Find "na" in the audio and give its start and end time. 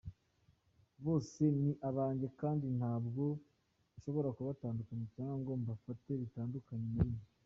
6.95-7.03